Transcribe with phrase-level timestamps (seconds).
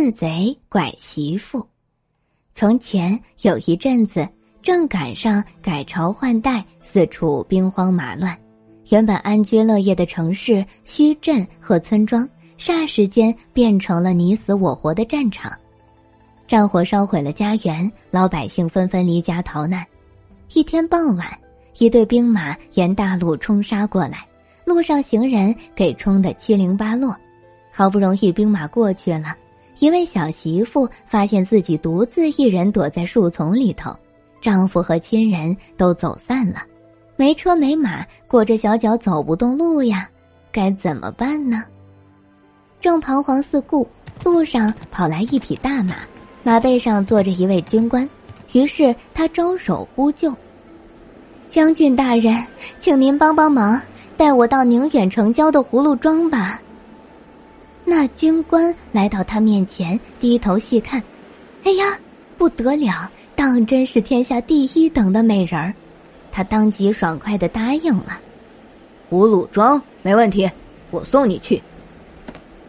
[0.00, 1.68] 笨贼拐媳妇。
[2.54, 4.26] 从前有一阵子，
[4.62, 8.34] 正赶上改朝换代，四处兵荒马乱，
[8.88, 12.26] 原本安居乐业的城市、墟镇和村庄，
[12.58, 15.52] 霎时间变成了你死我活的战场。
[16.48, 19.86] 战火烧毁了家园，老百姓纷纷离家逃难。
[20.54, 21.28] 一天傍晚，
[21.76, 24.26] 一队兵马沿大路冲杀过来，
[24.64, 27.14] 路上行人给冲得七零八落。
[27.70, 29.36] 好不容易兵马过去了，
[29.80, 33.96] 一位小媳妇发现自己独自一人躲在树丛里头，
[34.40, 36.62] 丈夫和亲人都走散了，
[37.16, 40.06] 没车没马，裹着小脚走不动路呀，
[40.52, 41.64] 该怎么办呢？
[42.78, 43.88] 正彷徨四顾，
[44.22, 45.96] 路上跑来一匹大马。
[46.42, 48.08] 马背上坐着一位军官，
[48.52, 50.34] 于是他招手呼救
[51.48, 52.34] ：“将军大人，
[52.78, 53.80] 请您帮帮忙，
[54.16, 56.60] 带我到宁远城郊的葫芦庄吧。”
[57.90, 61.02] 那军官来到他面前，低头细看，
[61.64, 61.98] 哎呀，
[62.38, 65.74] 不得了，当真是天下第一等的美人儿。
[66.30, 68.20] 他当即爽快的答应了
[69.10, 70.48] ：“葫芦庄没问题，
[70.92, 71.60] 我送你去。”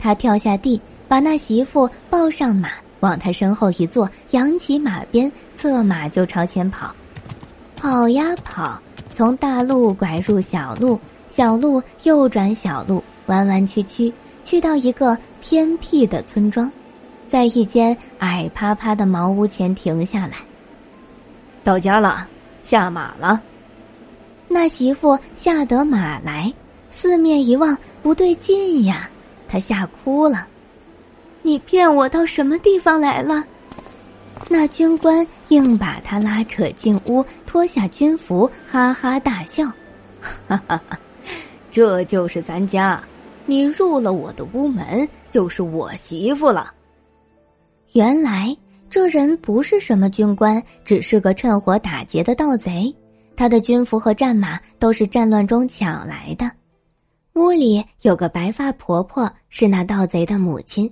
[0.00, 2.70] 他跳下地，把那媳妇抱上马。
[2.98, 6.92] 往他身后一坐，扬起马鞭，策马就朝前跑。
[7.76, 8.80] 跑呀跑，
[9.14, 10.98] 从大路拐入小路，
[11.34, 14.12] 小路右转小路，弯弯曲曲，
[14.44, 16.70] 去到一个偏僻的村庄，
[17.28, 20.36] 在一间矮趴趴的茅屋前停下来。
[21.64, 22.28] 到家了，
[22.62, 23.42] 下马了。
[24.46, 26.52] 那媳妇下得马来，
[26.92, 29.10] 四面一望，不对劲呀，
[29.48, 30.46] 她吓哭了。
[31.42, 33.42] 你骗我到什么地方来了？
[34.48, 39.64] 那军官硬把他拉扯进屋，脱下军服，哈哈大笑
[40.46, 40.98] ：“哈哈哈，
[41.74, 43.02] 这就是咱家，
[43.46, 46.72] 你入了我的屋门，就是我媳妇了。”
[47.94, 48.56] 原来
[48.88, 52.94] 这人不是什么军官，只是个趁火打劫的盗贼。
[53.34, 56.48] 他的军服和战马都是战乱中抢来的。
[57.32, 60.88] 屋里有个白发婆婆，是那盗贼的母亲。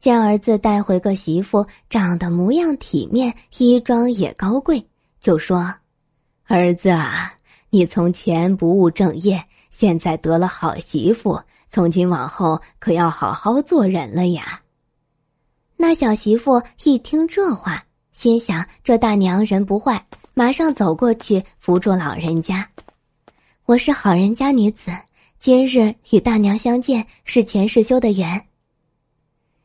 [0.00, 4.82] 见儿子带回个媳妇，长得模样体面，衣装也高贵，
[5.20, 5.74] 就说
[6.48, 7.34] ：“儿子啊，
[7.68, 14.60] 你从前不务正业，现在得了好媳妇，从今往后可要好好做人了呀。”
[15.76, 22.68] 那小媳妇一听这话，心想：这大娘人不坏，马上走过去扶住老人家
[23.66, 24.92] ：“我是好人家女子，
[25.40, 28.46] 今日与大娘相见，是前世修的缘。”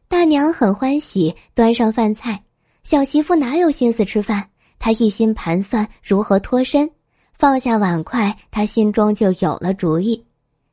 [0.09, 2.41] 大娘很欢喜，端上饭菜。
[2.81, 4.49] 小媳妇哪有心思吃饭？
[4.79, 6.89] 她一心盘算如何脱身。
[7.37, 10.25] 放下碗筷，他心中就有了主意。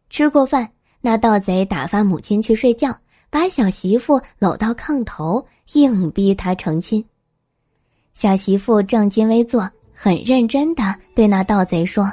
[0.08, 0.70] 吃过饭，
[1.02, 2.97] 那盗贼打发母亲去睡觉，
[3.28, 7.04] 把小媳妇搂到炕头，硬逼她成亲。
[8.14, 12.10] 小媳妇正襟危坐，很认真的对那盗贼说：“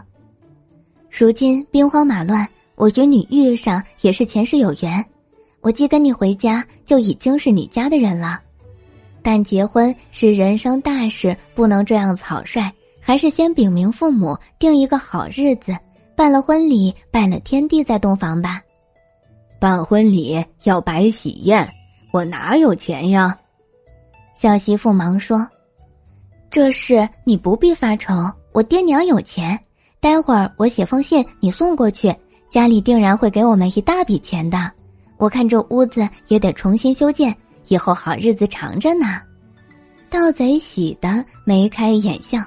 [1.10, 5.06] 如今兵荒马乱，我与你遇上也是前世有缘。”
[5.62, 8.42] 我既跟你回家，就已经是你家的人了。
[9.22, 15.76] 但结婚是人生大事，不能这样草率，还是先禀明父母，定一个好日子，
[16.16, 18.62] 办了婚礼，拜了天地再洞房吧。
[19.60, 21.68] 办婚礼要摆喜宴，
[22.12, 23.38] 我哪有钱呀？
[24.36, 25.48] 小媳妇忙说
[26.50, 28.14] ：“这事你不必发愁，
[28.54, 29.60] 我爹娘有钱。
[30.00, 32.16] 待会儿我写封信，你送过去，
[32.50, 34.72] 家里定然会给我们一大笔钱的。”
[35.18, 37.36] 我看这屋子也得重新修建，
[37.68, 39.22] 以后好日子长着呢。
[40.10, 42.44] 盗贼喜得眉开眼笑，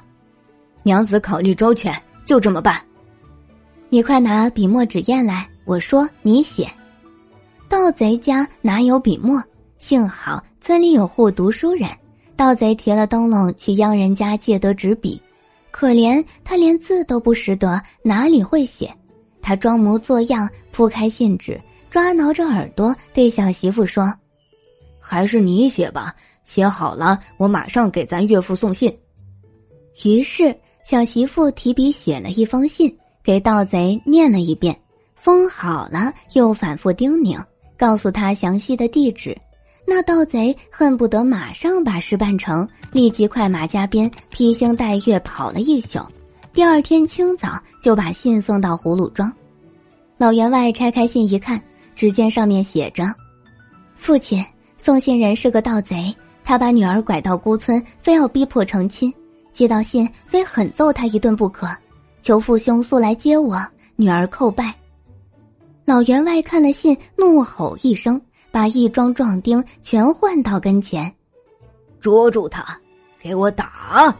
[0.84, 1.93] 娘子考虑周全，
[2.27, 2.81] 就这么办。
[3.89, 6.71] 你快拿笔墨纸砚来，我说你写。
[7.69, 9.43] 盗贼家哪有笔墨？
[9.78, 11.89] 幸好村里有户读书人，
[12.37, 15.21] 盗贼提了灯笼去央人家借得纸笔，
[15.71, 18.95] 可怜他连字都不识得，哪里会写？
[19.41, 21.61] 他装模作样铺开信纸。
[21.91, 24.12] 抓挠着耳朵，对小媳妇说
[25.01, 26.12] ：“还是你写吧，
[26.43, 28.92] 写好了，我马上给咱岳父送信。”
[30.03, 30.53] 于是
[30.84, 34.77] 小媳妇提笔写了一封信，给盗贼念了一遍，
[35.15, 37.42] 封好了，又反复叮咛，
[37.77, 39.36] 告诉他详细的地址。
[39.86, 45.98] 那盗贼恨不得马上把事办成，立即快马加鞭，披星戴月跑了一宿。
[46.53, 49.33] 第二天清早就把信送到葫芦庄。
[50.16, 51.60] 老员外拆开信一看。
[51.97, 53.15] 只见上面写着
[53.97, 54.45] ：“父亲
[54.78, 59.15] 送信人是个盗贼，他把女儿拐到孤村，非要逼迫成亲。
[59.54, 61.66] 接到信，非狠揍他一顿不可。
[62.21, 63.65] 求父兄速来接我
[63.97, 64.74] 女儿叩拜。”
[65.86, 68.21] 老员外看了信，怒吼一声，
[68.51, 71.15] 把一桩壮丁全唤到跟前，
[72.01, 72.78] 捉住他，
[73.21, 74.15] 给我打！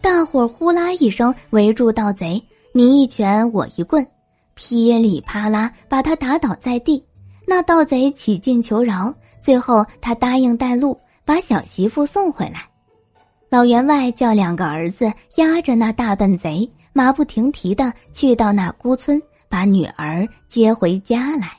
[0.00, 2.42] 大伙儿呼啦一声围住盗贼，
[2.72, 4.06] 你一拳我一棍，
[4.54, 7.04] 噼里啪啦把他打倒在地。
[7.46, 12.68] 那盗贼起劲求饶，最后他答应带路，把小媳妇送回来。
[13.50, 21.58] 老员外叫两个儿子押着那大笨贼，马不停蹄的去到那孤村，把女儿接回家来。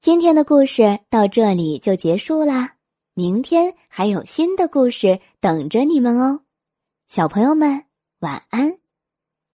[0.00, 2.74] 今天的故事到这里就结束啦，
[3.14, 6.42] 明天还有新的故事等着你们哦，
[7.08, 7.84] 小朋友们
[8.20, 8.83] 晚安。